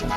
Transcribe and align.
Welcome 0.00 0.14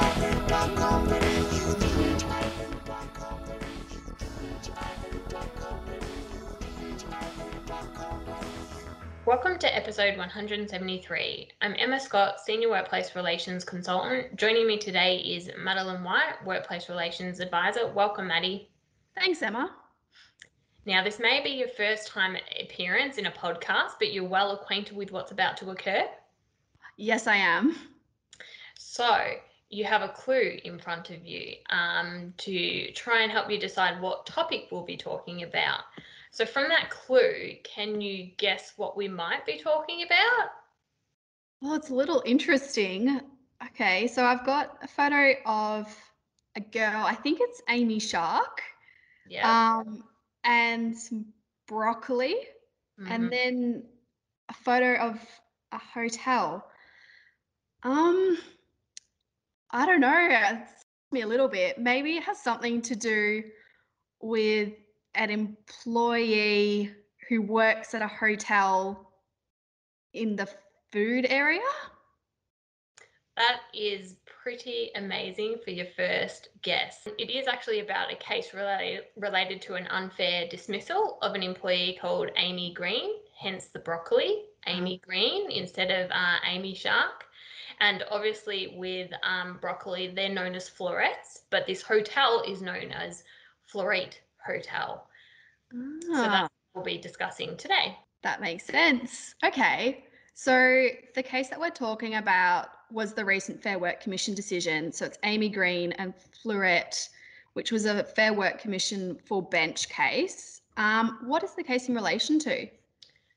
to 9.58 9.76
episode 9.76 10.18
173. 10.18 11.50
I'm 11.62 11.76
Emma 11.80 12.00
Scott, 12.00 12.40
Senior 12.42 12.70
Workplace 12.70 13.16
Relations 13.16 13.66
Consultant. 13.66 14.36
Joining 14.36 14.68
me 14.68 14.78
today 14.78 15.18
is 15.18 15.50
Madeline 15.58 16.04
White, 16.04 16.36
Workplace 16.46 16.88
Relations 16.88 17.40
Advisor. 17.40 17.88
Welcome, 17.88 18.28
Maddie. 18.28 18.70
Thanks, 19.16 19.42
Emma. 19.42 19.72
Now, 20.86 21.04
this 21.04 21.18
may 21.18 21.42
be 21.42 21.50
your 21.50 21.70
first 21.70 22.08
time 22.08 22.38
appearance 22.62 23.18
in 23.18 23.26
a 23.26 23.32
podcast, 23.32 23.94
but 23.98 24.14
you're 24.14 24.26
well 24.26 24.52
acquainted 24.52 24.96
with 24.96 25.12
what's 25.12 25.32
about 25.32 25.58
to 25.58 25.72
occur. 25.72 26.04
Yes, 26.98 27.26
I 27.26 27.38
am. 27.38 27.76
So, 28.78 29.18
you 29.72 29.86
have 29.86 30.02
a 30.02 30.10
clue 30.10 30.60
in 30.64 30.78
front 30.78 31.10
of 31.10 31.26
you 31.26 31.56
um, 31.70 32.34
to 32.38 32.92
try 32.92 33.22
and 33.24 33.32
help 33.32 33.50
you 33.50 33.58
decide 33.58 34.02
what 34.02 34.26
topic 34.26 34.68
we'll 34.70 34.84
be 34.84 34.98
talking 34.98 35.44
about. 35.44 35.82
So, 36.30 36.46
from 36.46 36.70
that 36.70 36.90
clue, 36.90 37.56
can 37.64 38.02
you 38.02 38.32
guess 38.38 38.74
what 38.78 38.96
we 38.96 39.08
might 39.08 39.46
be 39.46 39.58
talking 39.58 40.04
about? 40.04 40.52
Well, 41.62 41.74
it's 41.76 41.90
a 41.90 41.96
little 41.96 42.22
interesting. 42.26 43.22
Okay, 43.68 44.08
so 44.08 44.26
I've 44.26 44.46
got 44.46 44.78
a 44.82 44.88
photo 44.88 45.36
of 45.46 45.96
a 46.56 46.60
girl. 46.62 47.04
I 47.06 47.16
think 47.16 47.40
it's 47.42 47.62
Amy 47.70 48.00
Shark. 48.00 48.62
Yeah. 49.28 49.78
Um, 49.78 50.04
and 50.44 50.98
some 50.98 51.26
broccoli, 51.68 52.36
Mhm. 53.00 53.12
and 53.12 53.32
then 53.32 53.90
a 54.50 54.54
photo 54.54 54.96
of 54.96 55.20
a 55.72 55.78
hotel. 55.78 56.68
Um, 57.84 58.38
I 59.74 59.86
don't 59.86 60.02
know. 60.02 60.28
It's 60.30 60.86
me 61.12 61.22
a 61.22 61.28
little 61.28 61.48
bit. 61.48 61.80
Maybe 61.80 62.18
it 62.18 62.24
has 62.24 62.42
something 62.42 62.82
to 62.84 62.96
do 62.96 63.44
with 64.22 64.74
an 65.16 65.30
employee 65.30 66.92
who 67.30 67.42
works 67.42 67.94
at 67.94 68.02
a 68.02 68.08
hotel 68.08 69.12
in 70.14 70.36
the 70.36 70.48
food 70.92 71.26
area. 71.30 71.62
That 73.38 73.62
is 73.74 74.16
pretty 74.26 74.92
amazing 74.96 75.58
for 75.64 75.72
your 75.72 75.88
first 75.96 76.50
guess. 76.62 77.08
It 77.18 77.30
is 77.30 77.48
actually 77.48 77.80
about 77.80 78.12
a 78.12 78.16
case 78.18 78.54
related, 78.54 79.06
related 79.16 79.62
to 79.64 79.76
an 79.76 79.88
unfair 79.88 80.48
dismissal 80.50 81.18
of 81.22 81.34
an 81.34 81.44
employee 81.44 81.98
called 82.00 82.30
Amy 82.36 82.74
Green, 82.74 83.12
hence 83.40 83.68
the 83.68 83.80
broccoli, 83.80 84.44
Amy 84.68 85.02
Green 85.06 85.50
instead 85.50 85.92
of 85.92 86.12
uh, 86.12 86.38
Amy 86.46 86.76
Shark. 86.76 87.26
And 87.82 88.04
obviously, 88.12 88.76
with 88.78 89.12
um, 89.24 89.58
broccoli, 89.60 90.14
they're 90.16 90.30
known 90.30 90.54
as 90.56 90.70
florets, 90.70 91.42
but 91.50 91.66
this 91.68 91.82
hotel 91.82 92.44
is 92.48 92.62
known 92.62 92.92
as 92.92 93.24
Floreat 93.74 94.20
Hotel. 94.46 95.08
So 95.72 95.78
Ah. 96.14 96.28
that's 96.28 96.42
what 96.44 96.52
we'll 96.76 96.84
be 96.86 96.98
discussing 97.00 97.58
today. 97.58 97.98
That 98.22 98.40
makes 98.40 98.66
sense. 98.66 99.34
Okay. 99.44 100.06
So 100.36 100.88
the 101.16 101.24
case 101.24 101.50
that 101.50 101.60
we're 101.60 101.70
talking 101.72 102.16
about 102.16 102.70
was 102.92 103.14
the 103.14 103.26
recent 103.26 103.62
Fair 103.62 103.80
Work 103.80 104.00
Commission 104.00 104.36
decision. 104.36 104.92
So 104.92 105.06
it's 105.06 105.18
Amy 105.24 105.50
Green 105.50 105.92
and 105.94 106.14
Floreat, 106.44 107.10
which 107.54 107.72
was 107.72 107.86
a 107.86 108.04
Fair 108.04 108.34
Work 108.34 108.60
Commission 108.60 109.18
full 109.26 109.42
bench 109.42 109.90
case. 109.90 110.62
Um, 110.78 111.18
what 111.24 111.44
is 111.44 111.56
the 111.56 111.64
case 111.64 111.90
in 111.90 111.96
relation 111.96 112.38
to? 112.40 112.68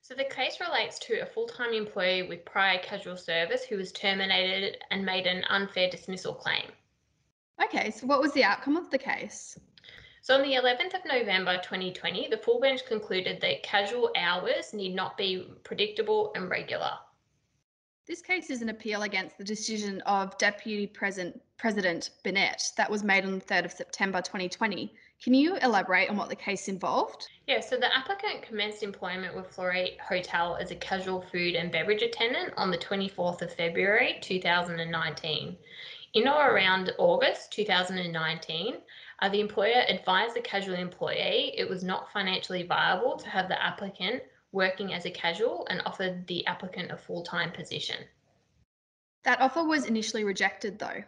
So 0.05 0.13
the 0.13 0.25
case 0.25 0.61
relates 0.61 0.99
to 0.99 1.21
a 1.21 1.27
full-time 1.27 1.73
employee 1.73 2.25
with 2.25 2.45
prior 2.45 2.79
casual 2.81 3.17
service 3.17 3.65
who 3.65 3.79
was 3.79 3.91
terminated 3.91 4.77
and 4.91 5.03
made 5.03 5.27
an 5.27 5.45
unfair 5.45 5.89
dismissal 5.89 6.35
claim. 6.35 6.73
Okay, 7.65 7.91
so 7.91 8.07
what 8.07 8.21
was 8.21 8.31
the 8.35 8.45
outcome 8.45 8.77
of 8.77 8.91
the 8.91 8.99
case? 8.99 9.59
So 10.21 10.35
on 10.35 10.43
the 10.43 10.57
11th 10.57 10.93
of 10.93 11.07
November 11.07 11.57
2020, 11.57 12.29
the 12.29 12.37
full 12.37 12.61
bench 12.61 12.85
concluded 12.85 13.41
that 13.41 13.63
casual 13.63 14.11
hours 14.15 14.75
need 14.75 14.95
not 14.95 15.17
be 15.17 15.49
predictable 15.65 16.33
and 16.35 16.51
regular. 16.51 16.91
This 18.07 18.21
case 18.21 18.51
is 18.51 18.61
an 18.61 18.69
appeal 18.69 19.01
against 19.01 19.39
the 19.39 19.45
decision 19.45 20.03
of 20.03 20.37
Deputy 20.37 20.87
President, 20.87 21.41
President 21.57 22.11
Binet 22.23 22.71
that 22.77 22.91
was 22.91 23.03
made 23.03 23.25
on 23.25 23.39
the 23.39 23.45
3rd 23.45 23.65
of 23.65 23.73
September 23.73 24.21
2020. 24.21 24.93
Can 25.23 25.33
you 25.33 25.57
elaborate 25.57 26.11
on 26.11 26.19
what 26.19 26.29
the 26.29 26.37
case 26.37 26.69
involved? 26.69 27.27
Yeah, 27.47 27.61
so 27.61 27.79
the 27.79 27.97
applicant 27.97 28.43
commenced 28.43 28.83
employment 28.83 29.35
with 29.35 29.51
Floreat 29.57 29.99
Hotel 30.01 30.59
as 30.61 30.71
a 30.71 30.75
casual 30.75 31.23
food 31.23 31.55
and 31.55 31.73
beverage 31.73 32.03
attendant 32.03 32.53
on 32.59 32.71
the 32.71 32.77
24th 32.77 33.41
of 33.41 33.55
February 33.55 34.19
2019. 34.21 35.57
In 36.13 36.29
or 36.29 36.51
around 36.51 36.93
August 36.99 37.53
2019, 37.53 38.75
uh, 39.23 39.29
the 39.31 39.41
employer 39.41 39.83
advised 39.89 40.37
the 40.37 40.43
casual 40.43 40.75
employee 40.75 41.55
it 41.57 41.67
was 41.67 41.83
not 41.83 42.13
financially 42.13 42.65
viable 42.65 43.17
to 43.17 43.31
have 43.31 43.49
the 43.49 43.65
applicant 43.65 44.23
working 44.55 44.95
as 44.95 45.05
a 45.05 45.11
casual 45.11 45.67
and 45.69 45.83
offered 45.85 46.27
the 46.29 46.47
applicant 46.47 46.91
a 46.91 46.97
full 46.97 47.23
time 47.23 47.51
position. 47.53 47.97
That 49.25 49.41
offer 49.41 49.65
was 49.65 49.85
initially 49.85 50.25
rejected, 50.25 50.79
though. 50.79 51.03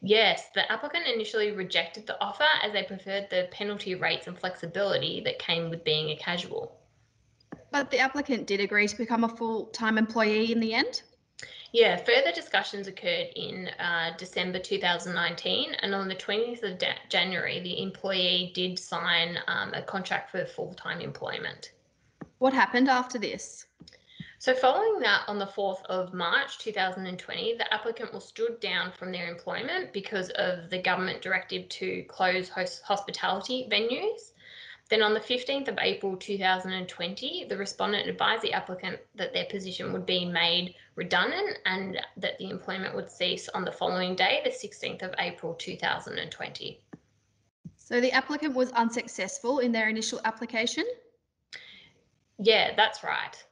Yes, 0.00 0.50
the 0.54 0.70
applicant 0.70 1.06
initially 1.06 1.50
rejected 1.52 2.06
the 2.06 2.20
offer 2.22 2.46
as 2.62 2.72
they 2.72 2.82
preferred 2.82 3.28
the 3.30 3.48
penalty 3.50 3.94
rates 3.94 4.26
and 4.26 4.38
flexibility 4.38 5.20
that 5.22 5.38
came 5.38 5.70
with 5.70 5.84
being 5.84 6.10
a 6.10 6.16
casual. 6.16 6.78
But 7.70 7.90
the 7.90 7.98
applicant 7.98 8.46
did 8.46 8.60
agree 8.60 8.88
to 8.88 8.96
become 8.96 9.24
a 9.24 9.28
full 9.28 9.66
time 9.66 9.98
employee 9.98 10.52
in 10.52 10.60
the 10.60 10.74
end. 10.74 11.02
Yeah, 11.72 11.96
further 11.96 12.32
discussions 12.32 12.86
occurred 12.86 13.28
in 13.36 13.68
uh, 13.78 14.14
December 14.16 14.58
2019, 14.58 15.74
and 15.82 15.94
on 15.94 16.08
the 16.08 16.14
20th 16.14 16.62
of 16.62 16.78
da- 16.78 16.94
January, 17.10 17.60
the 17.60 17.82
employee 17.82 18.52
did 18.54 18.78
sign 18.78 19.38
um, 19.48 19.74
a 19.74 19.82
contract 19.82 20.30
for 20.30 20.46
full 20.46 20.72
time 20.74 21.00
employment. 21.00 21.72
What 22.38 22.52
happened 22.52 22.88
after 22.88 23.18
this? 23.18 23.66
So, 24.38 24.54
following 24.54 25.00
that, 25.00 25.24
on 25.26 25.40
the 25.40 25.46
4th 25.46 25.84
of 25.86 26.14
March 26.14 26.58
2020, 26.58 27.56
the 27.56 27.74
applicant 27.74 28.14
was 28.14 28.24
stood 28.24 28.60
down 28.60 28.92
from 28.92 29.10
their 29.10 29.28
employment 29.28 29.92
because 29.92 30.30
of 30.30 30.70
the 30.70 30.80
government 30.80 31.20
directive 31.20 31.68
to 31.68 32.04
close 32.04 32.48
host- 32.48 32.82
hospitality 32.82 33.66
venues. 33.68 34.34
Then, 34.88 35.02
on 35.02 35.14
the 35.14 35.20
15th 35.20 35.66
of 35.66 35.78
April 35.80 36.16
2020, 36.16 37.46
the 37.48 37.56
respondent 37.56 38.08
advised 38.08 38.42
the 38.42 38.52
applicant 38.52 39.00
that 39.16 39.32
their 39.32 39.46
position 39.46 39.92
would 39.92 40.06
be 40.06 40.24
made 40.24 40.76
redundant 40.94 41.58
and 41.66 42.00
that 42.16 42.38
the 42.38 42.48
employment 42.48 42.94
would 42.94 43.10
cease 43.10 43.48
on 43.48 43.64
the 43.64 43.72
following 43.72 44.14
day, 44.14 44.42
the 44.44 44.50
16th 44.50 45.02
of 45.02 45.12
April 45.18 45.54
2020. 45.54 46.80
So 47.76 48.00
the 48.00 48.12
applicant 48.12 48.54
was 48.54 48.70
unsuccessful 48.70 49.58
in 49.58 49.72
their 49.72 49.88
initial 49.88 50.20
application. 50.24 50.84
Yeah, 52.38 52.74
that's 52.76 53.02
right. 53.02 53.42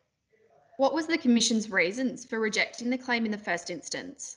What 0.77 0.95
was 0.95 1.07
the 1.07 1.19
Commission's 1.19 1.71
reasons 1.71 2.25
for 2.25 2.39
rejecting 2.39 2.91
the 2.91 2.99
claim 2.99 3.25
in 3.25 3.33
the 3.33 3.39
first 3.39 3.71
instance? 3.71 4.37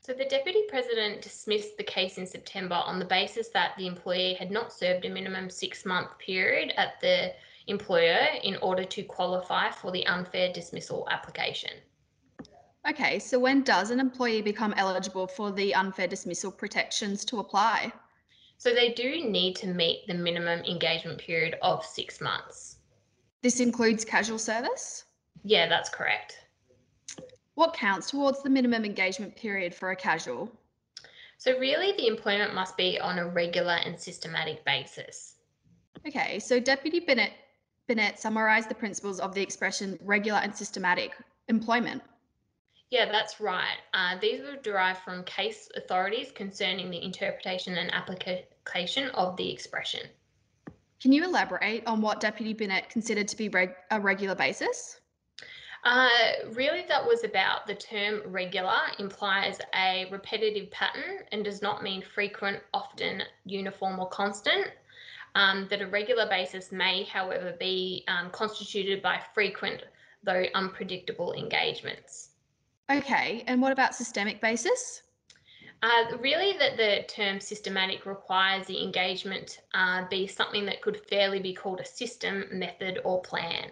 So 0.00 0.12
the 0.12 0.24
Deputy 0.24 0.62
President 0.68 1.20
dismissed 1.20 1.76
the 1.76 1.84
case 1.84 2.16
in 2.16 2.26
September 2.26 2.76
on 2.76 2.98
the 2.98 3.04
basis 3.04 3.48
that 3.48 3.72
the 3.76 3.86
employee 3.86 4.34
had 4.34 4.50
not 4.50 4.72
served 4.72 5.04
a 5.04 5.10
minimum 5.10 5.50
six 5.50 5.84
month 5.84 6.16
period 6.18 6.72
at 6.76 7.00
the 7.00 7.32
employer 7.66 8.26
in 8.42 8.56
order 8.58 8.84
to 8.84 9.02
qualify 9.02 9.70
for 9.70 9.90
the 9.90 10.06
unfair 10.06 10.52
dismissal 10.52 11.08
application. 11.10 11.72
Okay, 12.88 13.18
so 13.18 13.38
when 13.38 13.64
does 13.64 13.90
an 13.90 13.98
employee 13.98 14.42
become 14.42 14.72
eligible 14.76 15.26
for 15.26 15.50
the 15.50 15.74
unfair 15.74 16.06
dismissal 16.06 16.52
protections 16.52 17.24
to 17.24 17.40
apply? 17.40 17.92
So 18.58 18.72
they 18.72 18.92
do 18.92 19.28
need 19.28 19.56
to 19.56 19.66
meet 19.66 20.06
the 20.06 20.14
minimum 20.14 20.60
engagement 20.60 21.18
period 21.18 21.56
of 21.62 21.84
six 21.84 22.20
months. 22.20 22.75
This 23.46 23.60
includes 23.60 24.04
casual 24.04 24.40
service? 24.40 25.04
Yeah, 25.44 25.68
that's 25.68 25.88
correct. 25.88 26.40
What 27.54 27.74
counts 27.74 28.10
towards 28.10 28.42
the 28.42 28.50
minimum 28.50 28.84
engagement 28.84 29.36
period 29.36 29.72
for 29.72 29.92
a 29.92 29.94
casual? 29.94 30.50
So 31.38 31.56
really 31.56 31.92
the 31.92 32.08
employment 32.08 32.54
must 32.54 32.76
be 32.76 32.98
on 32.98 33.20
a 33.20 33.28
regular 33.28 33.74
and 33.84 33.96
systematic 34.00 34.64
basis. 34.64 35.36
Okay, 36.04 36.40
so 36.40 36.58
Deputy 36.58 36.98
Binet, 36.98 37.34
Binet 37.86 38.18
summarised 38.18 38.68
the 38.68 38.74
principles 38.74 39.20
of 39.20 39.32
the 39.32 39.42
expression 39.42 39.96
regular 40.02 40.40
and 40.40 40.52
systematic 40.52 41.12
employment. 41.46 42.02
Yeah, 42.90 43.12
that's 43.12 43.40
right. 43.40 43.78
Uh, 43.94 44.18
these 44.20 44.40
were 44.40 44.56
derived 44.56 45.02
from 45.04 45.22
case 45.22 45.68
authorities 45.76 46.32
concerning 46.32 46.90
the 46.90 47.00
interpretation 47.00 47.78
and 47.78 47.94
application 47.94 49.08
of 49.10 49.36
the 49.36 49.48
expression. 49.52 50.00
Can 51.00 51.12
you 51.12 51.24
elaborate 51.24 51.86
on 51.86 52.00
what 52.00 52.20
Deputy 52.20 52.52
Binet 52.52 52.88
considered 52.88 53.28
to 53.28 53.36
be 53.36 53.48
reg- 53.48 53.76
a 53.90 54.00
regular 54.00 54.34
basis? 54.34 55.00
Uh, 55.84 56.08
really, 56.52 56.84
that 56.88 57.04
was 57.04 57.22
about 57.22 57.66
the 57.66 57.74
term 57.74 58.22
regular 58.26 58.80
implies 58.98 59.58
a 59.74 60.08
repetitive 60.10 60.70
pattern 60.70 61.18
and 61.30 61.44
does 61.44 61.62
not 61.62 61.82
mean 61.82 62.02
frequent, 62.02 62.60
often, 62.74 63.22
uniform, 63.44 64.00
or 64.00 64.08
constant. 64.08 64.68
Um, 65.36 65.68
that 65.68 65.82
a 65.82 65.86
regular 65.86 66.26
basis 66.28 66.72
may, 66.72 67.04
however, 67.04 67.54
be 67.60 68.04
um, 68.08 68.30
constituted 68.30 69.02
by 69.02 69.20
frequent, 69.34 69.84
though 70.24 70.46
unpredictable 70.54 71.34
engagements. 71.34 72.30
Okay, 72.90 73.44
and 73.46 73.60
what 73.60 73.70
about 73.70 73.94
systemic 73.94 74.40
basis? 74.40 75.02
Uh, 75.82 76.16
really, 76.20 76.56
that 76.58 76.76
the 76.76 77.04
term 77.06 77.38
systematic 77.38 78.06
requires 78.06 78.66
the 78.66 78.82
engagement 78.82 79.60
uh, 79.74 80.06
be 80.08 80.26
something 80.26 80.64
that 80.64 80.80
could 80.80 81.00
fairly 81.08 81.38
be 81.38 81.52
called 81.52 81.80
a 81.80 81.84
system, 81.84 82.44
method, 82.50 83.00
or 83.04 83.20
plan. 83.22 83.70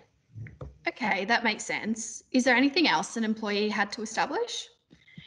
Okay, 0.86 1.24
that 1.24 1.44
makes 1.44 1.64
sense. 1.64 2.24
Is 2.30 2.44
there 2.44 2.54
anything 2.54 2.86
else 2.86 3.16
an 3.16 3.24
employee 3.24 3.70
had 3.70 3.90
to 3.92 4.02
establish? 4.02 4.68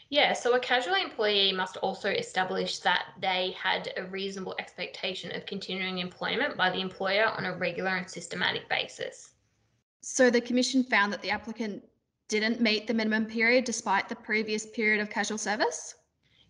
Yeah, 0.09 0.31
so 0.33 0.55
a 0.55 0.59
casual 0.59 0.95
employee 0.95 1.51
must 1.51 1.77
also 1.77 2.09
establish 2.09 2.79
that 2.79 3.07
they 3.19 3.55
had 3.61 3.91
a 3.97 4.03
reasonable 4.03 4.55
expectation 4.57 5.35
of 5.35 5.45
continuing 5.45 5.97
employment 5.97 6.55
by 6.55 6.69
the 6.69 6.79
employer 6.79 7.25
on 7.25 7.45
a 7.45 7.57
regular 7.57 7.89
and 7.89 8.09
systematic 8.09 8.69
basis. 8.69 9.31
So 10.01 10.29
the 10.29 10.39
Commission 10.39 10.83
found 10.83 11.11
that 11.11 11.21
the 11.21 11.31
applicant 11.31 11.83
didn't 12.29 12.61
meet 12.61 12.87
the 12.87 12.93
minimum 12.93 13.25
period 13.25 13.65
despite 13.65 14.07
the 14.07 14.15
previous 14.15 14.65
period 14.65 15.01
of 15.01 15.09
casual 15.09 15.37
service? 15.37 15.95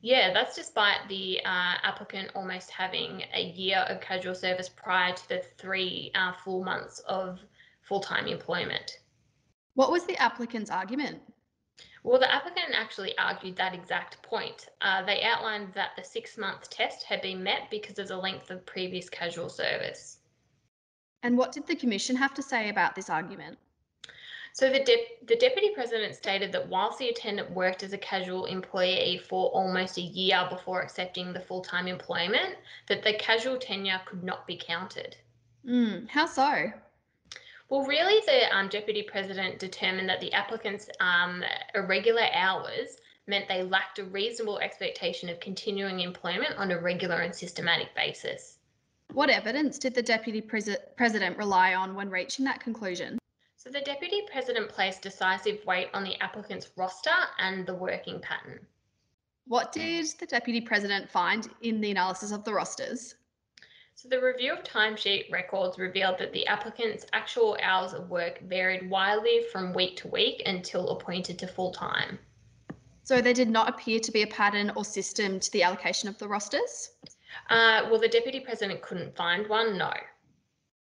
Yeah, 0.02 0.32
that's 0.34 0.56
despite 0.56 1.08
the 1.10 1.40
uh, 1.44 1.76
applicant 1.84 2.32
almost 2.36 2.70
having 2.70 3.24
a 3.34 3.44
year 3.44 3.80
of 3.90 4.00
casual 4.00 4.36
service 4.36 4.70
prior 4.70 5.14
to 5.14 5.30
the 5.30 5.44
three 5.58 6.12
uh, 6.16 6.34
full 6.44 6.64
months 6.64 7.00
of 7.08 7.40
full 7.82 8.00
time 8.00 8.28
employment. 8.28 9.00
What 9.74 9.92
was 9.92 10.06
the 10.06 10.18
applicant's 10.18 10.70
argument? 10.70 11.22
Well, 12.04 12.20
the 12.20 12.34
applicant 12.34 12.74
actually 12.74 13.18
argued 13.18 13.58
that 13.58 13.74
exact 13.74 14.22
point. 14.22 14.70
Uh, 14.82 15.04
they 15.06 15.24
outlined 15.24 15.74
that 15.74 15.92
the 15.98 16.04
six 16.04 16.38
month 16.38 16.70
test 16.70 17.04
had 17.04 17.22
been 17.22 17.44
met 17.44 17.70
because 17.70 18.00
of 18.00 18.08
the 18.08 18.18
length 18.18 18.50
of 18.50 18.66
previous 18.66 19.10
casual 19.10 19.50
service. 19.50 20.20
And 21.24 21.38
what 21.38 21.52
did 21.52 21.68
the 21.68 21.76
Commission 21.76 22.16
have 22.16 22.34
to 22.36 22.44
say 22.44 22.70
about 22.70 22.96
this 22.96 23.10
argument? 23.10 23.58
So 24.58 24.72
the, 24.72 24.84
de- 24.84 25.20
the 25.28 25.36
Deputy 25.36 25.70
President 25.76 26.16
stated 26.16 26.52
that 26.52 26.68
whilst 26.68 26.98
the 26.98 27.10
attendant 27.10 27.52
worked 27.52 27.84
as 27.84 27.94
a 27.94 27.98
casual 28.00 28.46
employee 28.46 29.22
for 29.30 29.50
almost 29.50 30.00
a 30.00 30.02
year 30.02 30.48
before 30.50 30.82
accepting 30.82 31.32
the 31.32 31.40
full-time 31.40 31.88
employment, 31.88 32.56
that 32.88 33.04
the 33.04 33.14
casual 33.14 33.58
tenure 33.58 34.02
could 34.08 34.24
not 34.24 34.48
be 34.48 34.58
counted. 34.58 35.16
Mm, 35.64 36.10
how 36.10 36.26
so? 36.26 36.72
Well, 37.70 37.86
really, 37.86 38.20
the 38.26 38.52
um, 38.58 38.68
Deputy 38.68 39.04
President 39.04 39.60
determined 39.60 40.10
that 40.10 40.22
the 40.22 40.34
applicant's 40.34 40.90
um, 41.02 41.44
irregular 41.76 42.26
hours 42.34 42.98
meant 43.28 43.48
they 43.48 43.62
lacked 43.62 44.00
a 44.00 44.06
reasonable 44.06 44.58
expectation 44.58 45.30
of 45.30 45.40
continuing 45.40 46.00
employment 46.00 46.56
on 46.58 46.72
a 46.72 46.80
regular 46.80 47.18
and 47.18 47.36
systematic 47.36 47.94
basis. 47.96 48.58
What 49.14 49.30
evidence 49.30 49.78
did 49.78 49.94
the 49.94 50.02
Deputy 50.02 50.42
Pres- 50.42 50.80
President 50.96 51.38
rely 51.38 51.76
on 51.76 51.94
when 51.94 52.10
reaching 52.10 52.44
that 52.46 52.60
conclusion? 52.60 53.20
So 53.60 53.72
the 53.72 53.82
Deputy 53.82 54.22
President 54.32 54.70
placed 54.70 55.02
decisive 55.02 55.66
weight 55.66 55.90
on 55.92 56.04
the 56.04 56.16
applicant's 56.22 56.70
roster 56.76 57.10
and 57.40 57.66
the 57.66 57.74
working 57.74 58.22
pattern. 58.22 58.60
What 59.48 59.72
did 59.72 60.06
the 60.20 60.28
Deputy 60.28 60.62
President 60.62 61.10
find 61.10 61.50
in 61.64 61.82
the 61.82 61.90
analysis 61.90 62.32
of 62.32 62.44
the 62.44 62.54
rosters? 62.54 63.16
So 63.96 64.10
the 64.10 64.22
review 64.22 64.54
of 64.54 64.64
timesheet 64.64 65.32
records 65.32 65.80
revealed 65.80 66.20
that 66.20 66.34
the 66.34 66.46
applicant's 66.46 67.08
actual 67.14 67.58
hours 67.60 67.94
of 67.94 68.12
work 68.12 68.42
varied 68.42 68.92
widely 68.92 69.42
from 69.52 69.74
week 69.74 69.98
to 69.98 70.08
week 70.08 70.44
until 70.46 70.92
appointed 70.92 71.40
to 71.40 71.48
full 71.48 71.72
time. 71.72 72.20
So 73.06 73.22
there 73.22 73.34
did 73.34 73.50
not 73.50 73.70
appear 73.70 74.00
to 74.00 74.12
be 74.12 74.22
a 74.22 74.28
pattern 74.28 74.72
or 74.76 74.86
system 74.86 75.40
to 75.40 75.52
the 75.52 75.64
allocation 75.64 76.08
of 76.08 76.18
the 76.20 76.28
rosters? 76.28 76.92
Uh, 77.50 77.88
well, 77.90 78.00
the 78.00 78.08
Deputy 78.08 78.40
President 78.40 78.84
couldn't 78.84 79.16
find 79.16 79.50
one, 79.50 79.80
no. 79.80 79.92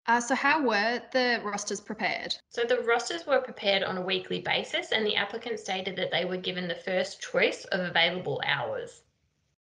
Uh, 0.07 0.21
so 0.21 0.33
how 0.33 0.63
were 0.63 1.01
the 1.11 1.41
rosters 1.43 1.81
prepared? 1.81 2.33
So 2.49 2.63
the 2.63 2.79
rosters 2.79 3.27
were 3.27 3.41
prepared 3.41 3.83
on 3.83 3.97
a 3.97 4.01
weekly 4.01 4.39
basis, 4.39 4.93
and 4.93 5.05
the 5.05 5.15
applicant 5.15 5.59
stated 5.59 5.97
that 5.97 6.11
they 6.11 6.23
were 6.23 6.37
given 6.37 6.67
the 6.67 6.75
first 6.75 7.21
choice 7.21 7.65
of 7.65 7.81
available 7.81 8.41
hours. 8.45 9.01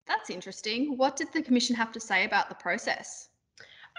That's 0.08 0.30
interesting. 0.30 0.96
What 0.96 1.14
did 1.14 1.32
the 1.32 1.42
Commission 1.42 1.76
have 1.76 1.92
to 1.92 2.00
say 2.00 2.24
about 2.24 2.48
the 2.48 2.56
process? 2.56 3.28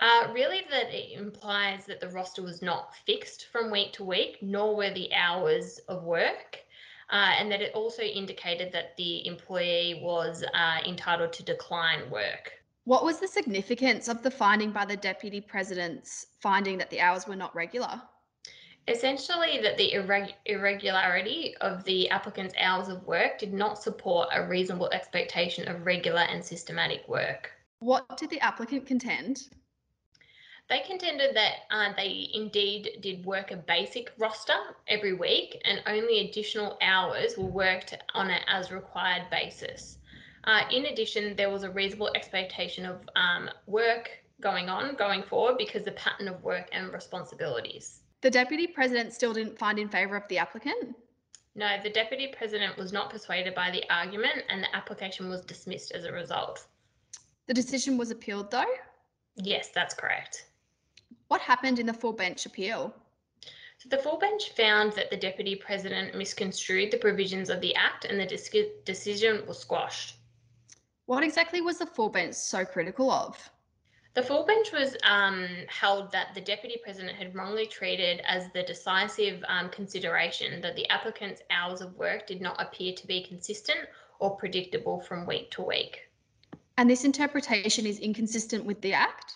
Uh, 0.02 0.28
really, 0.34 0.66
that 0.70 0.94
it 0.94 1.18
implies 1.18 1.86
that 1.86 2.02
the 2.02 2.10
roster 2.10 2.42
was 2.42 2.62
not 2.62 2.94
fixed 3.06 3.46
from 3.46 3.72
week 3.72 3.94
to 3.94 4.04
week, 4.04 4.40
nor 4.42 4.76
were 4.76 4.94
the 4.94 5.14
hours 5.14 5.80
of 5.88 6.04
work, 6.04 6.60
uh, 7.10 7.32
and 7.38 7.50
that 7.52 7.62
it 7.62 7.74
also 7.74 8.02
indicated 8.02 8.74
that 8.74 8.98
the 8.98 9.26
employee 9.28 10.02
was 10.04 10.44
uh, 10.54 10.80
entitled 10.86 11.32
to 11.32 11.44
decline 11.44 12.10
work. 12.10 12.52
What 12.86 13.06
was 13.06 13.20
the 13.20 13.30
significance 13.30 14.10
of 14.10 14.24
the 14.24 14.32
finding 14.32 14.72
by 14.72 14.84
the 14.84 14.98
Deputy 14.98 15.40
President's 15.40 16.28
finding 16.42 16.78
that 16.80 16.90
the 16.90 17.00
hours 17.00 17.26
were 17.26 17.36
not 17.36 17.56
regular? 17.56 18.02
Essentially, 18.90 19.62
that 19.62 19.78
the 19.78 19.94
irreg- 19.94 20.36
irregularity 20.46 21.56
of 21.62 21.86
the 21.86 22.10
applicant's 22.10 22.54
hours 22.60 22.90
of 22.90 23.08
work 23.08 23.40
did 23.40 23.54
not 23.54 23.82
support 23.82 24.28
a 24.34 24.46
reasonable 24.46 24.90
expectation 24.90 25.70
of 25.70 25.86
regular 25.86 26.24
and 26.24 26.44
systematic 26.44 27.08
work. 27.08 27.52
What 27.80 28.18
did 28.18 28.30
the 28.30 28.42
applicant 28.42 28.86
contend? 28.86 29.48
They 30.70 30.82
contended 30.82 31.34
that 31.38 31.60
uh, 31.72 31.94
they 31.96 32.30
indeed 32.34 32.98
did 33.00 33.26
work 33.26 33.52
a 33.52 33.58
basic 33.58 34.12
roster 34.18 34.58
every 34.90 35.14
week 35.14 35.62
and 35.64 35.82
only 35.88 36.30
additional 36.30 36.78
hours 36.82 37.38
were 37.38 37.46
worked 37.46 37.98
on 38.14 38.30
an 38.30 38.42
as 38.48 38.72
required 38.72 39.30
basis. 39.30 40.00
Uh, 40.46 40.62
in 40.72 40.88
addition, 40.88 41.36
there 41.36 41.50
was 41.50 41.64
a 41.64 41.70
reasonable 41.70 42.10
expectation 42.16 42.86
of 42.86 42.98
um, 43.16 43.50
work 43.66 44.10
going 44.42 44.68
on 44.68 44.96
going 44.96 45.24
forward 45.24 45.58
because 45.58 45.84
the 45.84 45.92
pattern 45.94 46.28
of 46.28 46.44
work 46.44 46.68
and 46.74 46.92
responsibilities. 46.92 48.02
The 48.22 48.30
Deputy 48.30 48.68
President 48.68 49.14
still 49.14 49.34
didn't 49.34 49.58
find 49.58 49.80
in 49.80 49.88
favour 49.88 50.18
of 50.18 50.28
the 50.28 50.38
applicant? 50.38 50.96
No, 51.56 51.78
the 51.82 51.90
Deputy 51.90 52.34
President 52.36 52.78
was 52.78 52.92
not 52.92 53.10
persuaded 53.10 53.56
by 53.56 53.72
the 53.72 53.84
argument 53.90 54.44
and 54.50 54.64
the 54.64 54.76
application 54.76 55.30
was 55.30 55.42
dismissed 55.42 55.92
as 55.92 56.04
a 56.06 56.12
result. 56.12 56.66
The 57.48 57.54
decision 57.54 57.98
was 57.98 58.12
appealed 58.12 58.52
though? 58.52 58.66
Yes, 59.36 59.70
that's 59.74 59.94
correct. 59.94 60.48
What 61.28 61.42
happened 61.42 61.80
in 61.80 61.86
the 61.86 61.94
full 61.94 62.14
bench 62.14 62.46
appeal? 62.46 62.94
So 63.78 63.90
the 63.90 63.98
full 63.98 64.18
bench 64.18 64.52
found 64.56 64.94
that 64.94 65.10
the 65.10 65.18
Deputy 65.18 65.56
President 65.56 66.16
misconstrued 66.16 66.92
the 66.92 66.98
provisions 66.98 67.50
of 67.50 67.62
the 67.62 67.76
Act 67.76 68.06
and 68.06 68.20
the 68.20 68.26
dis- 68.26 68.50
decision 68.86 69.46
was 69.46 69.60
squashed. 69.60 70.18
What 71.06 71.24
exactly 71.24 71.60
was 71.60 71.80
the 71.80 71.86
full 71.86 72.10
bench 72.10 72.36
so 72.36 72.64
critical 72.64 73.12
of? 73.12 73.50
The 74.14 74.24
full 74.24 74.46
bench 74.46 74.72
was 74.72 74.96
um, 75.04 75.48
held 75.68 76.12
that 76.12 76.36
the 76.36 76.42
Deputy 76.42 76.80
President 76.84 77.18
had 77.18 77.36
wrongly 77.36 77.66
treated 77.66 78.22
as 78.28 78.52
the 78.54 78.64
decisive 78.64 79.44
um, 79.48 79.70
consideration 79.70 80.62
that 80.62 80.76
the 80.76 80.88
applicant's 80.90 81.42
hours 81.50 81.82
of 81.82 81.98
work 81.98 82.28
did 82.28 82.40
not 82.40 82.62
appear 82.62 82.94
to 82.94 83.08
be 83.08 83.24
consistent 83.24 83.80
or 84.20 84.38
predictable 84.38 85.00
from 85.02 85.26
week 85.26 85.50
to 85.52 85.64
week. 85.64 86.10
And 86.78 86.90
this 86.90 87.04
interpretation 87.04 87.86
is 87.86 88.00
inconsistent 88.00 88.64
with 88.64 88.82
the 88.82 88.94
Act? 88.94 89.34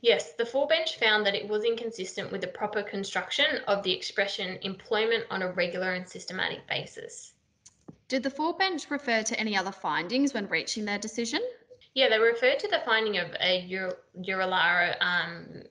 Yes, 0.00 0.34
the 0.34 0.46
full 0.46 0.66
bench 0.66 0.98
found 0.98 1.26
that 1.26 1.34
it 1.34 1.48
was 1.48 1.64
inconsistent 1.64 2.30
with 2.30 2.40
the 2.40 2.46
proper 2.46 2.82
construction 2.82 3.62
of 3.66 3.82
the 3.82 3.92
expression 3.92 4.58
employment 4.62 5.24
on 5.30 5.42
a 5.42 5.50
regular 5.52 5.94
and 5.94 6.08
systematic 6.08 6.64
basis. 6.68 7.32
Did 8.08 8.22
the 8.22 8.30
full 8.30 8.54
bench 8.54 8.90
refer 8.90 9.22
to 9.22 9.38
any 9.38 9.54
other 9.54 9.70
findings 9.70 10.32
when 10.32 10.48
reaching 10.48 10.86
their 10.86 10.98
decision? 10.98 11.42
Yeah, 11.94 12.08
they 12.08 12.18
referred 12.18 12.58
to 12.60 12.68
the 12.68 12.80
finding 12.86 13.18
of 13.18 13.34
a 13.38 13.68
Urilara 14.18 14.96
um, 15.02 15.62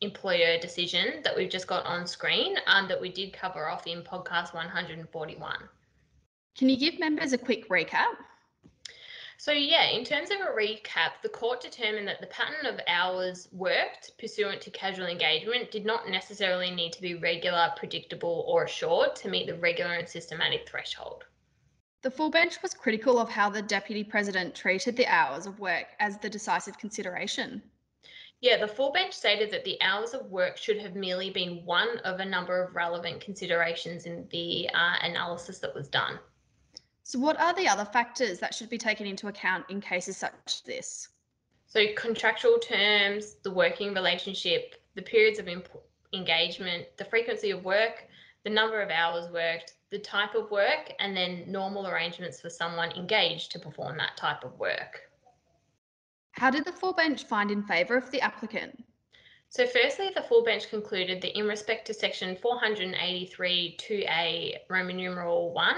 employer 0.00 0.58
decision 0.58 1.20
that 1.24 1.36
we've 1.36 1.50
just 1.50 1.66
got 1.66 1.84
on 1.84 2.06
screen 2.06 2.56
um, 2.66 2.88
that 2.88 2.98
we 2.98 3.10
did 3.10 3.34
cover 3.34 3.68
off 3.68 3.86
in 3.86 4.02
podcast 4.02 4.54
141. 4.54 5.56
Can 6.56 6.68
you 6.70 6.78
give 6.78 6.98
members 6.98 7.34
a 7.34 7.38
quick 7.38 7.68
recap? 7.68 8.14
So, 9.36 9.52
yeah, 9.52 9.90
in 9.90 10.04
terms 10.04 10.30
of 10.30 10.38
a 10.38 10.56
recap, 10.56 11.20
the 11.22 11.28
court 11.28 11.60
determined 11.60 12.08
that 12.08 12.20
the 12.20 12.28
pattern 12.28 12.64
of 12.64 12.80
hours 12.88 13.48
worked 13.52 14.12
pursuant 14.18 14.62
to 14.62 14.70
casual 14.70 15.06
engagement 15.06 15.70
did 15.70 15.84
not 15.84 16.08
necessarily 16.08 16.70
need 16.70 16.94
to 16.94 17.02
be 17.02 17.16
regular, 17.16 17.74
predictable, 17.76 18.44
or 18.48 18.64
assured 18.64 19.16
to 19.16 19.28
meet 19.28 19.46
the 19.46 19.56
regular 19.56 19.94
and 19.94 20.08
systematic 20.08 20.66
threshold. 20.66 21.24
The 22.04 22.10
full 22.10 22.28
bench 22.28 22.60
was 22.60 22.74
critical 22.74 23.18
of 23.18 23.30
how 23.30 23.48
the 23.48 23.62
Deputy 23.62 24.04
President 24.04 24.54
treated 24.54 24.94
the 24.94 25.06
hours 25.06 25.46
of 25.46 25.58
work 25.58 25.86
as 26.00 26.18
the 26.18 26.28
decisive 26.28 26.76
consideration. 26.76 27.62
Yeah, 28.42 28.58
the 28.58 28.68
full 28.68 28.92
bench 28.92 29.14
stated 29.14 29.50
that 29.52 29.64
the 29.64 29.80
hours 29.80 30.12
of 30.12 30.26
work 30.26 30.58
should 30.58 30.76
have 30.82 30.94
merely 30.94 31.30
been 31.30 31.64
one 31.64 31.96
of 32.04 32.20
a 32.20 32.24
number 32.26 32.62
of 32.62 32.76
relevant 32.76 33.22
considerations 33.22 34.04
in 34.04 34.28
the 34.30 34.68
uh, 34.74 34.96
analysis 35.00 35.60
that 35.60 35.74
was 35.74 35.88
done. 35.88 36.18
So, 37.04 37.18
what 37.18 37.40
are 37.40 37.54
the 37.54 37.66
other 37.66 37.86
factors 37.86 38.38
that 38.38 38.52
should 38.52 38.68
be 38.68 38.76
taken 38.76 39.06
into 39.06 39.28
account 39.28 39.64
in 39.70 39.80
cases 39.80 40.18
such 40.18 40.34
as 40.46 40.60
this? 40.60 41.08
So, 41.68 41.86
contractual 41.96 42.58
terms, 42.58 43.36
the 43.42 43.50
working 43.50 43.94
relationship, 43.94 44.74
the 44.94 45.00
periods 45.00 45.38
of 45.38 45.48
imp- 45.48 45.70
engagement, 46.12 46.84
the 46.98 47.06
frequency 47.06 47.50
of 47.50 47.64
work, 47.64 48.04
the 48.42 48.50
number 48.50 48.82
of 48.82 48.90
hours 48.90 49.32
worked, 49.32 49.72
the 49.94 50.00
type 50.00 50.34
of 50.34 50.50
work, 50.50 50.92
and 50.98 51.16
then 51.16 51.44
normal 51.46 51.86
arrangements 51.86 52.40
for 52.40 52.50
someone 52.50 52.90
engaged 52.96 53.52
to 53.52 53.60
perform 53.60 53.96
that 53.96 54.16
type 54.16 54.42
of 54.42 54.58
work. 54.58 55.02
How 56.32 56.50
did 56.50 56.64
the 56.64 56.72
full 56.72 56.92
bench 56.92 57.22
find 57.22 57.48
in 57.52 57.62
favour 57.62 57.96
of 57.96 58.10
the 58.10 58.20
applicant? 58.20 58.84
So, 59.50 59.68
firstly, 59.68 60.10
the 60.12 60.24
full 60.24 60.42
bench 60.42 60.68
concluded 60.68 61.22
that 61.22 61.38
in 61.38 61.46
respect 61.46 61.86
to 61.86 61.94
section 61.94 62.34
483 62.34 63.76
2A 63.80 64.54
Roman 64.68 64.96
numeral 64.96 65.52
1, 65.52 65.76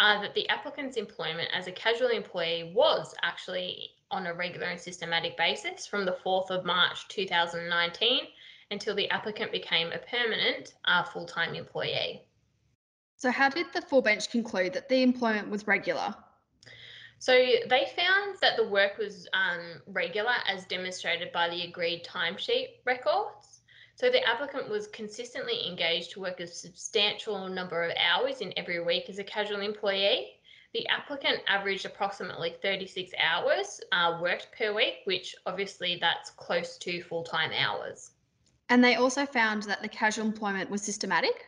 uh, 0.00 0.20
that 0.20 0.34
the 0.34 0.48
applicant's 0.48 0.96
employment 0.96 1.48
as 1.54 1.68
a 1.68 1.72
casual 1.72 2.08
employee 2.08 2.72
was 2.74 3.14
actually 3.22 3.90
on 4.10 4.26
a 4.26 4.34
regular 4.34 4.66
and 4.66 4.80
systematic 4.80 5.36
basis 5.36 5.86
from 5.86 6.04
the 6.04 6.18
4th 6.26 6.50
of 6.50 6.64
March 6.64 7.06
2019 7.06 8.22
until 8.72 8.96
the 8.96 9.08
applicant 9.10 9.52
became 9.52 9.92
a 9.92 9.98
permanent 9.98 10.74
uh, 10.86 11.04
full 11.04 11.24
time 11.24 11.54
employee. 11.54 12.24
So, 13.24 13.30
how 13.30 13.48
did 13.48 13.72
the 13.72 13.80
full 13.80 14.02
bench 14.02 14.30
conclude 14.30 14.74
that 14.74 14.90
the 14.90 15.02
employment 15.02 15.48
was 15.48 15.66
regular? 15.66 16.14
So 17.18 17.32
they 17.32 17.90
found 17.96 18.36
that 18.42 18.58
the 18.58 18.68
work 18.68 18.98
was 18.98 19.26
um, 19.32 19.80
regular 19.86 20.34
as 20.46 20.66
demonstrated 20.66 21.32
by 21.32 21.48
the 21.48 21.62
agreed 21.62 22.04
timesheet 22.04 22.66
records. 22.84 23.62
So 23.94 24.10
the 24.10 24.22
applicant 24.28 24.68
was 24.68 24.88
consistently 24.88 25.66
engaged 25.66 26.10
to 26.10 26.20
work 26.20 26.40
a 26.40 26.46
substantial 26.46 27.48
number 27.48 27.82
of 27.82 27.96
hours 27.96 28.42
in 28.42 28.52
every 28.58 28.84
week 28.84 29.08
as 29.08 29.18
a 29.18 29.24
casual 29.24 29.62
employee. 29.62 30.32
The 30.74 30.86
applicant 30.88 31.40
averaged 31.48 31.86
approximately 31.86 32.56
36 32.60 33.10
hours 33.18 33.80
uh, 33.90 34.18
worked 34.20 34.48
per 34.52 34.74
week, 34.74 34.96
which 35.04 35.34
obviously 35.46 35.96
that's 35.98 36.28
close 36.28 36.76
to 36.76 37.02
full-time 37.02 37.52
hours. 37.58 38.10
And 38.68 38.84
they 38.84 38.96
also 38.96 39.24
found 39.24 39.62
that 39.62 39.80
the 39.80 39.88
casual 39.88 40.26
employment 40.26 40.68
was 40.68 40.82
systematic? 40.82 41.46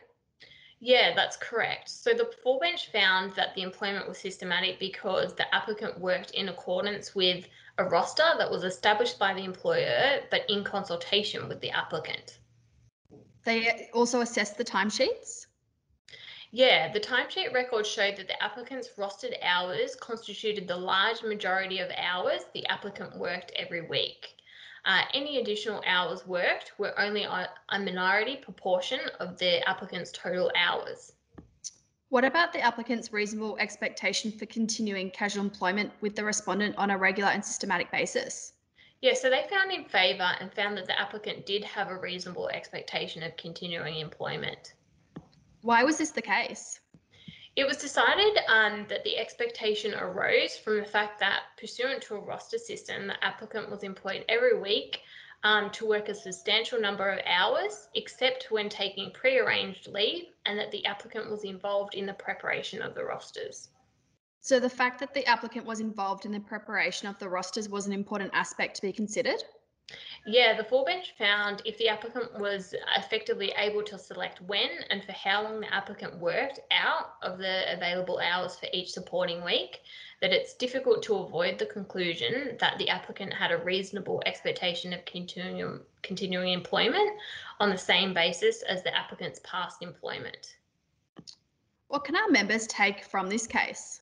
Yeah, 0.79 1.13
that's 1.15 1.37
correct. 1.37 1.89
So 1.89 2.13
the 2.13 2.29
full 2.43 2.59
bench 2.59 2.91
found 2.91 3.33
that 3.35 3.55
the 3.55 3.63
employment 3.63 4.07
was 4.07 4.19
systematic 4.19 4.79
because 4.79 5.33
the 5.33 5.53
applicant 5.53 5.99
worked 5.99 6.31
in 6.31 6.49
accordance 6.49 7.15
with 7.15 7.47
a 7.79 7.85
roster 7.85 8.29
that 8.37 8.49
was 8.49 8.63
established 8.63 9.17
by 9.17 9.33
the 9.33 9.43
employer, 9.43 10.21
but 10.29 10.41
in 10.49 10.63
consultation 10.63 11.47
with 11.47 11.59
the 11.61 11.71
applicant. 11.71 12.39
They 13.43 13.89
also 13.93 14.21
assessed 14.21 14.57
the 14.57 14.65
timesheets? 14.65 15.47
Yeah, 16.51 16.91
the 16.91 16.99
timesheet 16.99 17.53
records 17.53 17.89
showed 17.89 18.15
that 18.17 18.27
the 18.27 18.41
applicant's 18.41 18.89
rostered 18.97 19.35
hours 19.41 19.95
constituted 19.95 20.67
the 20.67 20.77
large 20.77 21.23
majority 21.23 21.79
of 21.79 21.89
hours 21.97 22.41
the 22.53 22.65
applicant 22.67 23.17
worked 23.17 23.51
every 23.55 23.81
week. 23.81 24.36
Uh, 24.87 25.01
any 25.13 25.39
additional 25.39 25.83
hours 25.85 26.25
worked 26.25 26.71
were 26.77 26.97
only 26.97 27.23
a, 27.23 27.49
a 27.69 27.77
minority 27.77 28.37
proportion 28.37 29.01
of 29.19 29.37
the 29.37 29.67
applicant's 29.67 30.13
total 30.13 30.49
hours. 30.55 31.11
What 32.07 32.23
about 32.23 32.53
the 32.53 32.61
applicant's 32.61 33.11
reasonable 33.11 33.57
expectation 33.57 34.31
for 34.31 34.45
continuing 34.45 35.11
casual 35.11 35.43
employment 35.43 35.91
with 35.99 36.15
the 36.15 36.23
respondent 36.23 36.77
on 36.77 36.91
a 36.91 36.97
regular 36.97 37.31
and 37.31 37.43
systematic 37.43 37.91
basis? 37.91 38.53
Yeah, 39.01 39.13
so 39.13 39.29
they 39.29 39.45
found 39.49 39.73
in 39.73 39.83
favour 39.83 40.31
and 40.39 40.53
found 40.53 40.77
that 40.77 40.85
the 40.85 40.97
applicant 40.97 41.45
did 41.45 41.65
have 41.65 41.89
a 41.89 41.99
reasonable 41.99 42.47
expectation 42.47 43.23
of 43.23 43.35
continuing 43.35 43.99
employment. 43.99 44.73
Why 45.63 45.83
was 45.83 45.97
this 45.97 46.11
the 46.11 46.21
case? 46.21 46.79
It 47.57 47.65
was 47.65 47.77
decided 47.77 48.37
um, 48.47 48.85
that 48.87 49.03
the 49.03 49.17
expectation 49.17 49.95
arose 49.95 50.55
from 50.55 50.77
the 50.77 50.85
fact 50.85 51.19
that, 51.21 51.41
pursuant 51.59 52.03
to 52.03 52.13
a 52.13 52.19
roster 52.19 52.59
system, 52.59 53.07
the 53.07 53.25
applicant 53.25 53.71
was 53.71 53.81
employed 53.81 54.23
every 54.29 54.59
week 54.59 54.99
um, 55.43 55.71
to 55.71 55.87
work 55.87 56.07
a 56.07 56.13
substantial 56.13 56.79
number 56.79 57.09
of 57.09 57.19
hours, 57.25 57.87
except 57.95 58.51
when 58.51 58.69
taking 58.69 59.09
pre-arranged 59.11 59.87
leave, 59.87 60.25
and 60.45 60.59
that 60.59 60.69
the 60.69 60.85
applicant 60.85 61.31
was 61.31 61.45
involved 61.45 61.95
in 61.95 62.05
the 62.05 62.13
preparation 62.13 62.79
of 62.83 62.93
the 62.93 63.03
rosters. 63.03 63.69
So 64.39 64.59
the 64.59 64.69
fact 64.69 64.99
that 64.99 65.15
the 65.15 65.25
applicant 65.25 65.65
was 65.65 65.79
involved 65.79 66.27
in 66.27 66.31
the 66.31 66.39
preparation 66.39 67.07
of 67.07 67.17
the 67.17 67.27
rosters 67.27 67.67
was 67.67 67.87
an 67.87 67.93
important 67.93 68.29
aspect 68.35 68.75
to 68.75 68.83
be 68.83 68.93
considered? 68.93 69.43
Yeah, 70.25 70.57
the 70.57 70.63
full 70.65 70.83
bench 70.83 71.13
found 71.17 71.61
if 71.63 71.77
the 71.77 71.87
applicant 71.87 72.37
was 72.37 72.75
effectively 72.97 73.53
able 73.57 73.81
to 73.83 73.97
select 73.97 74.41
when 74.41 74.69
and 74.89 75.01
for 75.01 75.13
how 75.13 75.43
long 75.43 75.61
the 75.61 75.73
applicant 75.73 76.17
worked 76.19 76.59
out 76.71 77.13
of 77.21 77.37
the 77.37 77.73
available 77.73 78.19
hours 78.19 78.57
for 78.57 78.67
each 78.73 78.91
supporting 78.91 79.45
week, 79.45 79.79
that 80.21 80.33
it's 80.33 80.53
difficult 80.55 81.03
to 81.03 81.15
avoid 81.15 81.57
the 81.57 81.65
conclusion 81.65 82.57
that 82.59 82.77
the 82.77 82.89
applicant 82.89 83.33
had 83.33 83.51
a 83.51 83.57
reasonable 83.57 84.21
expectation 84.25 84.91
of 84.91 85.05
continuing, 85.05 85.79
continuing 86.01 86.51
employment 86.51 87.09
on 87.61 87.69
the 87.69 87.77
same 87.77 88.13
basis 88.13 88.63
as 88.63 88.83
the 88.83 88.93
applicant's 88.93 89.39
past 89.45 89.81
employment. 89.81 90.57
What 91.87 92.03
can 92.03 92.17
our 92.17 92.29
members 92.29 92.67
take 92.67 93.05
from 93.05 93.29
this 93.29 93.47
case? 93.47 94.01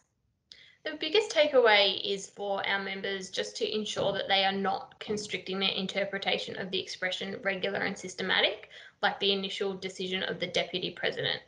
The 0.85 0.97
biggest 0.99 1.31
takeaway 1.31 1.99
is 2.05 2.27
for 2.27 2.63
our 2.67 2.77
members 2.77 3.31
just 3.31 3.55
to 3.57 3.75
ensure 3.75 4.13
that 4.13 4.27
they 4.27 4.45
are 4.45 4.51
not 4.51 4.99
constricting 4.99 5.59
their 5.59 5.71
interpretation 5.71 6.55
of 6.59 6.69
the 6.69 6.79
expression 6.79 7.39
regular 7.43 7.79
and 7.79 7.97
systematic, 7.97 8.69
like 9.01 9.19
the 9.19 9.31
initial 9.31 9.73
decision 9.73 10.21
of 10.21 10.39
the 10.39 10.45
Deputy 10.45 10.91
President. 10.91 11.41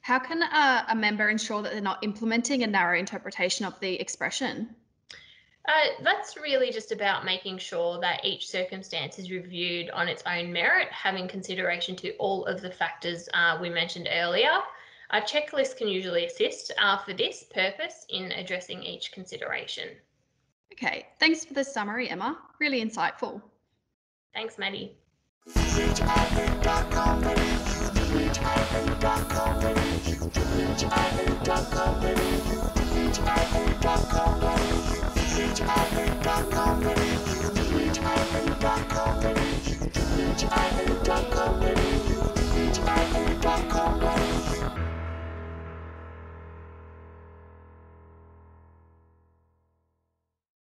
How 0.00 0.18
can 0.18 0.42
a, 0.42 0.86
a 0.88 0.96
member 0.96 1.28
ensure 1.28 1.60
that 1.60 1.72
they're 1.72 1.82
not 1.82 2.02
implementing 2.02 2.62
a 2.62 2.66
narrow 2.66 2.98
interpretation 2.98 3.66
of 3.66 3.78
the 3.80 4.00
expression? 4.00 4.74
Uh, 5.68 5.72
that's 6.02 6.38
really 6.38 6.72
just 6.72 6.92
about 6.92 7.26
making 7.26 7.58
sure 7.58 8.00
that 8.00 8.24
each 8.24 8.48
circumstance 8.48 9.18
is 9.18 9.30
reviewed 9.30 9.90
on 9.90 10.08
its 10.08 10.22
own 10.26 10.50
merit, 10.50 10.88
having 10.90 11.28
consideration 11.28 11.94
to 11.96 12.14
all 12.16 12.46
of 12.46 12.62
the 12.62 12.70
factors 12.70 13.28
uh, 13.34 13.58
we 13.60 13.68
mentioned 13.68 14.08
earlier, 14.10 14.58
a 15.10 15.20
checklist 15.20 15.76
can 15.76 15.88
usually 15.88 16.26
assist 16.26 16.72
uh, 16.78 16.98
for 16.98 17.12
this 17.12 17.44
purpose 17.44 18.06
in 18.08 18.32
addressing 18.32 18.82
each 18.82 19.12
consideration. 19.12 19.88
Okay, 20.72 21.06
thanks 21.20 21.44
for 21.44 21.54
the 21.54 21.64
summary, 21.64 22.10
Emma. 22.10 22.38
Really 22.58 22.84
insightful. 22.84 23.40
Thanks, 24.34 24.58
Maddie. 24.58 24.96